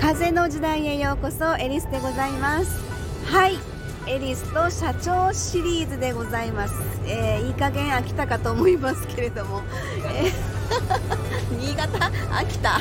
[0.00, 2.80] 風の時代へようこそエリスでございます。
[3.26, 3.58] はい
[4.08, 6.74] エリスと社長シリーズでございます、
[7.06, 9.62] えー、いい加減飽きたかと思いますけれども、
[10.12, 12.10] えー、 新潟？
[12.36, 12.80] 秋田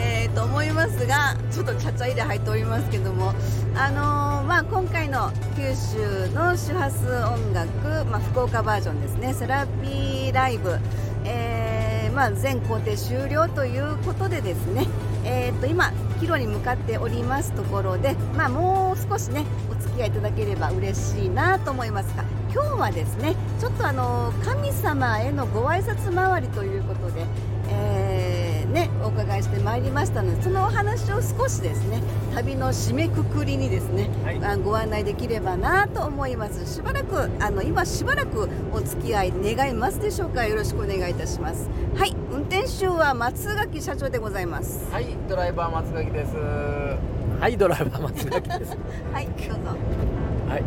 [0.00, 3.34] えー、と思いますがちょっとちゃちゃ入れ入っておりますけども、
[3.74, 9.34] あのー、まあ、今回の九州の周波数音楽、まあ、福岡バージョンですね。
[9.34, 10.78] セラピーライブ、
[11.24, 14.86] えー、まあ、全工程終了ということでですね、
[15.24, 27.24] えー、と今、帰路に向かっておりますところで、まあ、もう少しねお付き合いいただければ嬉しいなと思いますが今日はですねちょっとあの神様へのご挨拶回りということで、
[27.70, 28.09] えー
[28.70, 32.02] ねお伺いしてまいりましたのでそのお話を少しですね
[32.34, 36.72] 旅の締めくくりにですね、はい、ご案内できればなと思います。
[36.72, 40.46] しばらくあの今しばらくお付き合い願いますでしょうか？
[40.46, 41.68] よろしくお願いいたします。
[41.96, 42.14] はい。
[42.30, 44.88] 運転手は松垣社長でございます。
[44.92, 45.06] はい。
[45.28, 46.36] ドライバー松垣です。
[47.40, 48.76] はいドライバー松垣です。
[49.12, 49.50] はいどうぞ。
[50.48, 50.62] はい。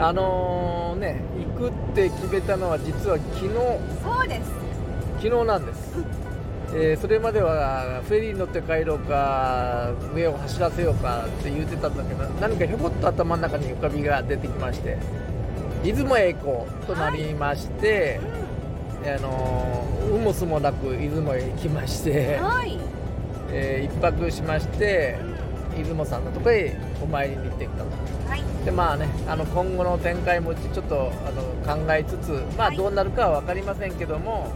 [0.00, 1.20] あのー、ね
[1.58, 3.54] 行くって決めたのは実は昨日。
[4.04, 4.50] そうです。
[5.20, 5.96] 昨日なんです
[6.74, 14.98] えー、それまではフェリーに乗って帰ろうか上を走らせようかって言ってたんだけど何かひょこっと頭の中に浮かびが出てきまして
[15.82, 18.20] 出雲へ行こうとなりまして、
[19.02, 22.78] はい、あのうもすもなく出雲へ行きまして、はい、
[23.50, 25.16] えー、1泊しまして
[25.76, 27.90] 出雲さんのとこへお参りに行ってきたと。
[28.28, 34.52] はい、でまあねあの今後の展開もちょっとあの考えつつまあどうなるかは分かりませんけども、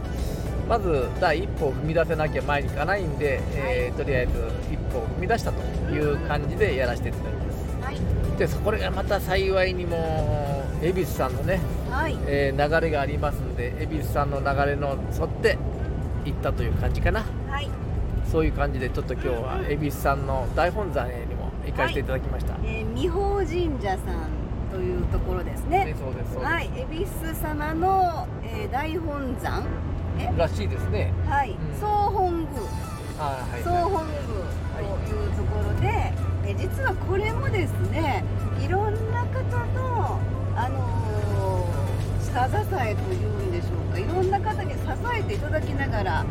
[0.67, 4.31] まず第一歩を踏み出せなきゃ前に行かないんで、えー、とりあえず
[4.71, 5.61] 一歩を踏み出したと
[5.91, 15.57] いう感じでやらせていただきます、はい、でそれがまた幸いにも恵比寿さんのね、はい、えー、流れがありますんで恵比寿さんの流れの沿って
[16.25, 17.69] 行ったという感じかな、はい、
[18.31, 25.95] そういう感じでちょっと今日は恵比寿さんの大本山へにも行かせていただきました、はい、えー、美保神社さんというところですね。
[25.99, 26.35] そうです。
[26.37, 29.63] はい、恵比寿様の、えー、大本山
[30.37, 31.13] らしいですね。
[31.27, 32.61] はい、総本宮。
[33.17, 36.13] はい、総本宮というところで、
[36.45, 38.23] え実はこれもですね、
[38.63, 40.19] いろんな方の
[40.55, 44.79] あのー、下支えというんでしょうか、いろんな方に支
[45.17, 46.25] えていただきながら。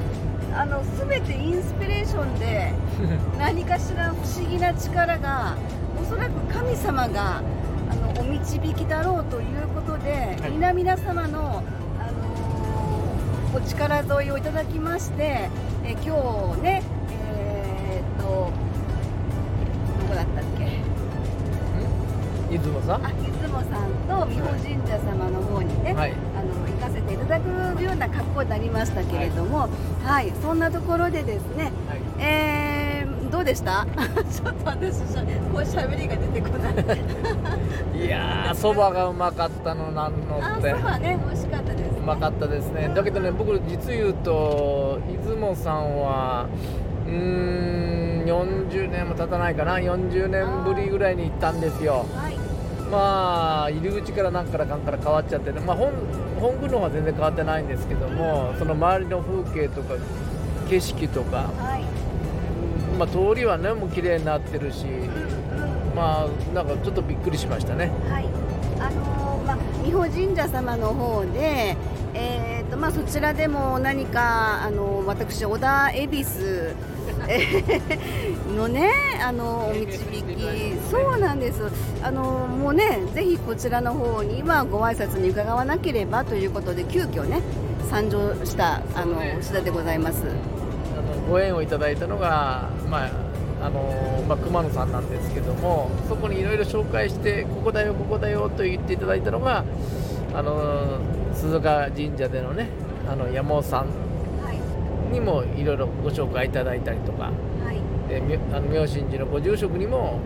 [0.55, 2.73] あの全てインスピレーションで
[3.39, 5.57] 何かしら不思議な力が
[6.01, 7.41] おそらく神様が
[7.91, 11.63] あのお導きだろうということで、はい、皆々様の
[13.55, 15.49] お力添えをいただきまして、
[15.85, 18.51] え今日ねえー、っと
[20.01, 20.81] どこだったっけ？
[22.51, 23.07] 出雲さん？
[23.07, 29.71] あ出雲さんと美保神社様の方にね、はい、あの行かせていただくような格好になりましたけれども、はい、
[30.05, 33.87] はい、そんなところでですね、はい、えー、どうでした？
[34.33, 35.01] ちょっと私
[35.53, 36.75] こうしゃべりが出てこない。
[38.07, 40.71] いやそばがうまかったのなんのって。
[40.73, 41.62] そばね美味しかっ
[42.03, 42.91] うまかったですね。
[42.95, 46.49] だけどね僕実言うと出雲さんは
[47.07, 49.77] うーん40年も経たないかな。
[49.77, 52.37] 40年ぶりぐらいに行ったんですよ、はい、
[52.91, 55.93] まあ入り口から何からかんから変わっちゃってね、まあ、本
[56.41, 59.95] 本宮の方は全然変わってないんですけどもその周りの風景とか
[60.69, 61.85] 景色とか、はい、
[62.99, 64.87] まあ、通りはねもう綺麗になってるし、
[65.95, 67.93] まあなんかちょっとびっくりしましたね。
[68.09, 68.27] はい。
[68.81, 69.12] あの
[69.83, 71.77] 美保神社様の方で
[72.15, 76.75] えーとまあ、そちらでも何かあの私、小田恵比寿
[78.55, 78.91] のね
[79.23, 80.03] あのお導き。
[80.91, 81.63] そうなんです
[82.03, 87.41] あのもうねぜひこちらの方にはご挨拶に伺わなければということで急遽ね
[87.89, 90.25] 参上したあの次第でございます。
[91.31, 93.11] ご縁をいただいたのが、まあ
[93.63, 99.65] あのまあ、熊野さんなんですけどもそこにいろいろ紹介してここだよここだよと言っていただいたのが
[100.35, 100.99] あの
[101.33, 102.67] 鈴鹿神社でのね
[103.09, 104.13] あの山尾さん
[105.13, 107.31] にもいろいろご紹介いただいたりとか、は
[107.73, 107.81] い、
[108.11, 110.19] えあの妙心寺のご住職にも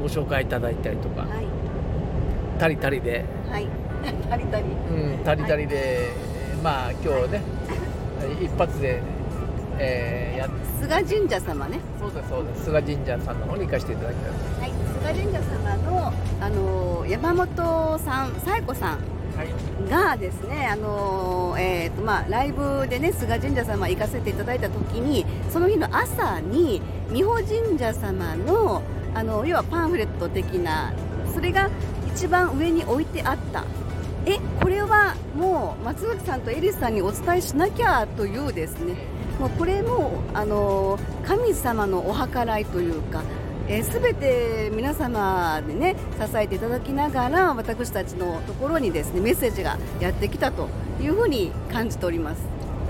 [0.00, 3.66] ご紹介いただいたりとか、はい、たりたりで、はい、
[4.28, 5.76] たりたり、うん、たりたりで、
[6.52, 7.42] はい、まあ今日ね、
[8.42, 9.00] 一発で、
[9.78, 10.48] えー、や
[10.80, 11.80] 菅神社様ね。
[12.00, 12.64] そうですそうです。
[12.64, 14.60] 菅神社さんの方に行かせていただきます。
[14.60, 14.72] はい。
[15.00, 18.98] 菅神社様のあの山本さん紗恵子さん
[19.88, 26.80] がですね、あのえーとまあ、ライブでね菅神社様行かせていただいた時にその日の朝に
[27.12, 28.82] 美保神社様の
[29.14, 30.92] あの要はパンフレット的な
[31.32, 31.70] それが
[32.14, 33.64] 一番上に置いてあった。
[34.28, 38.96] えこれはもう松崎さんとエリスさんにお伝えしなきゃというですね
[39.38, 43.22] もうこれもあの神様のお計らいというか
[43.82, 50.68] すべ、えー、て皆様でね支えていただきながら私たちのところにですねメッセージがやってきたと
[51.00, 52.42] いうふうに感じております。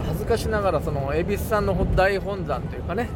[0.07, 3.09] 恥ずかしながらその恵比寿さんの大本山というかね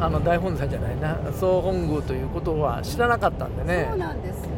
[0.00, 3.86] あの大本山じゃないな総本宮ということは知らなかったんでね。
[3.88, 4.48] そうなんです。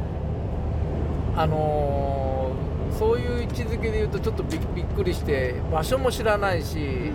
[1.36, 7.10] あのー、そういう位置づけで言うとちょっとびっくりして場所も知らないし、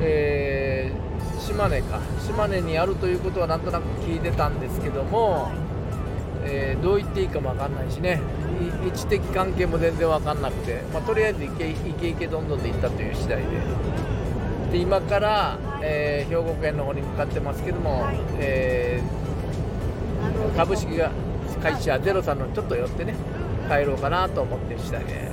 [0.00, 2.00] えー、島根か。
[2.26, 5.50] 島根にあるということはなんとなく聞いてたんですけども、
[6.44, 8.20] えー、どう言っていいかも分かんないしね。
[8.84, 13.44] 位置的関係も全然分かんなくて、まあ、とりあえずイケイケイケどんどんで行ったという次第で。
[14.72, 18.06] で今からえー、兵庫県の方に向かってますけども、
[18.38, 20.88] えー、株式
[21.62, 23.14] 会社ゼロさんのちょっと寄ってね
[23.68, 25.32] 帰ろうかなと思ってる次第です。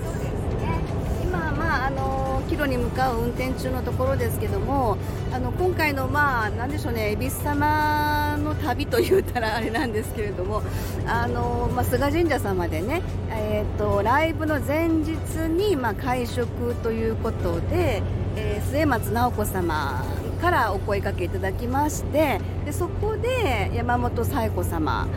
[1.24, 4.98] 今まああの帰路に向かう運転中のところですけども
[5.34, 10.62] あの今回のまあなんでしょうね恵比寿様の旅と言ったらあれなんですけれども
[11.06, 15.12] あの、まあ、菅神社様でね、えーと、ライブの前日
[15.50, 18.02] に、まあ、会食ということで、
[18.36, 20.06] えー、末松直子様
[20.38, 25.08] からお声かけいただきましてでそこで山本紗子様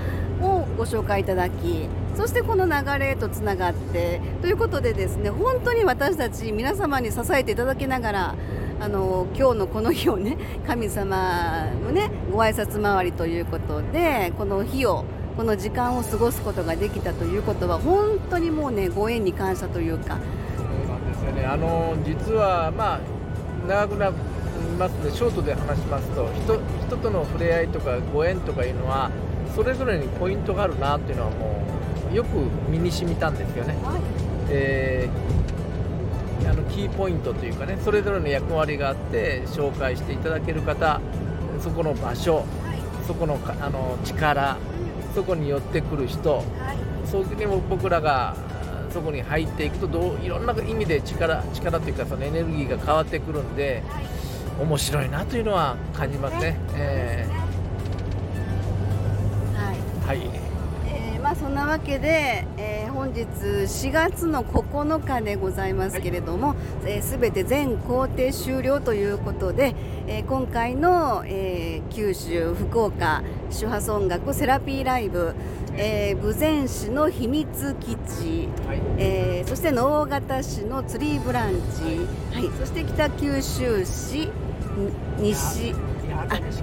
[0.40, 8.34] をご紹介いただきそしてこの流れとつながってということでですね本当に私たち皆様に支えていただきながら
[8.80, 15.04] あの今日のこの日をね神様のねご挨拶回りということでこの日を
[15.36, 20.18] この時間を過ごすことができたということは本当にもうねご縁に感謝というか。
[20.56, 21.44] そうなんですよね。
[21.44, 23.00] あの実はまあ
[23.68, 24.12] 長くな
[24.80, 29.10] ますのでショートで話しますと人人との触れ合いとかご縁とかいうのは
[29.54, 31.62] それぞれにポイントがあるなっていうのはも
[32.10, 32.28] うよく
[32.70, 33.74] 身に染みたんですよね。
[33.84, 34.00] はい、
[34.48, 41.00] えー、あのキーポイントというかねそれぞれの役割があって紹介していただける方
[41.60, 42.46] そこの場所、はい、
[43.06, 44.56] そこのあの力
[45.14, 46.46] そこに寄ってくる人、はい、
[47.06, 48.34] そこにも僕らが
[48.90, 53.84] そこに入っていくとどういろんな意味で力力というかそのエネルギーが変わってくるんで、
[54.60, 56.54] 面白いなというのは感じますね。
[56.74, 60.30] えー、はい、はい。
[60.86, 66.56] えー、まあ、そんなわけで、えー、本日4月の9日でございますけれども、はい。
[66.84, 69.74] えー、全て全工程終了ということで、
[70.06, 75.34] えー、今回の、えー、九州福岡周波数音楽セラピーライブ
[75.82, 84.28] えー、豊前市の秘密基地、はい、えー、そして直方市のツリーブランチ、はい、そして北九州市
[85.18, 85.74] 西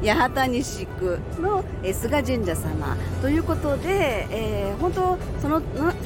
[0.03, 1.63] 八幡西区の、
[1.93, 2.95] 菅神社様。
[3.21, 5.59] ということで、えー、本当その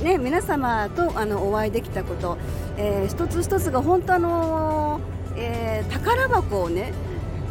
[0.04, 2.38] ね皆様とあのお会いできたこと、
[2.78, 5.02] えー、一つ一つが本当あの、
[5.36, 6.94] えー、宝箱をね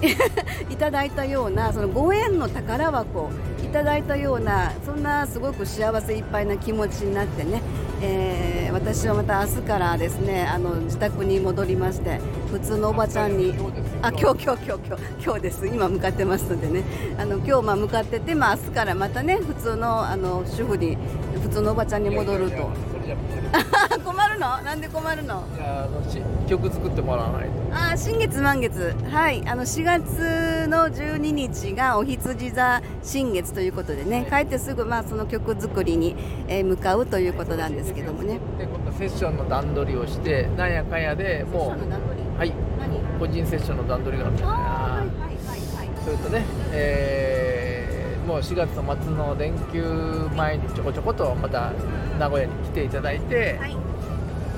[0.71, 3.31] いただいたようなそのご縁の宝箱
[3.63, 7.63] いただいたようなそんなすごく幸せいっぱいな気持ちになってね、
[8.03, 12.19] えー、私はまた明日からですねあの自宅に戻りまして
[12.51, 13.55] 普通のおばちゃんに。
[14.03, 15.67] あ今日今日今日今日今日です。
[15.67, 16.83] 今向かってますのでね。
[17.17, 20.97] あの今日まあ向かってて、まあ、明日からまたね普通のあの主婦に
[21.43, 22.71] 普通のおばちゃんに戻ると。
[24.05, 24.63] 困るの？
[24.63, 25.45] なんで困るの？
[25.57, 27.53] いやあの曲作ってもらわないと。
[27.73, 28.95] あ新月満月。
[29.11, 29.43] はい。
[29.47, 36.17] あの4月の12日がお羊座新月ということでね、はい、帰ってすぐまあその曲作りに、
[36.49, 38.41] えー、向かうということなんですけどもね。
[38.59, 42.53] で今度セッションの段取りをしてなんやかんやでもうはい。
[43.19, 45.77] 個人セッションの段取りがあるんじゃないはいはいはい。
[45.77, 46.43] はいそれとね
[46.73, 51.73] えー、もう4月の末の連休前にちょこちょことまた
[52.19, 53.73] 名古屋に来ていただいて、はい、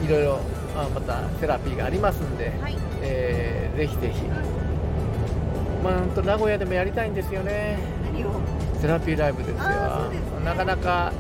[0.05, 0.39] いろいろ
[0.77, 4.23] まあ、またセラピーがありますんで、はい、えー、ぜひぜひ、
[5.85, 7.79] まあ、と名古屋でもやりたいんですよね。
[8.81, 9.65] セラピーライブですよ、ね、
[10.45, 11.13] なかなか、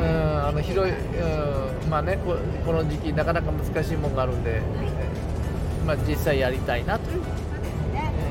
[0.00, 4.60] うん、あの広い、うん、まあねここの時期なかなか難しいものがあるんで、はい、
[5.88, 7.22] まあ、実際やりたいなという。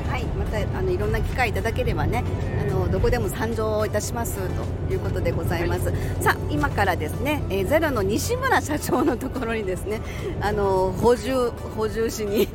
[0.08, 2.24] はい、またあのいろんな機会いただければね、
[2.60, 4.38] あのどこでも参上いたします
[4.88, 5.90] ということでございます。
[5.90, 10.00] はい、さあ今からですね、えー、ゼロの西村社長のところにですね、
[10.40, 12.48] あの補充補充しに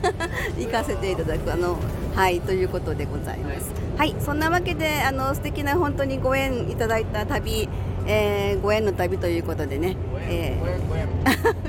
[0.58, 1.76] 行かせていただくあの
[2.14, 3.70] はいということでございます。
[3.96, 7.68] はい、そんなわけであの素敵な本当にご縁いただいた旅、
[8.06, 9.96] えー、ご縁の旅ということでね。
[10.28, 11.56] えー、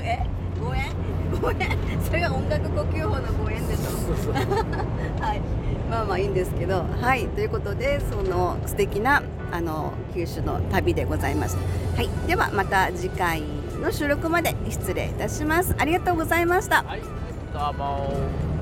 [1.40, 4.32] ご縁それが音楽呼吸法のご縁でしょ
[5.22, 5.40] はい。
[5.90, 6.84] まあまあいいんですけど。
[7.00, 7.26] はい。
[7.28, 11.58] ということでその素敵なあの九州の旅でございました
[11.96, 12.08] はい。
[12.26, 13.42] ではまた次回
[13.80, 15.74] の収録まで失礼いたします。
[15.78, 16.82] ありがとうございました。
[16.82, 17.00] はい。
[17.00, 18.57] どうも。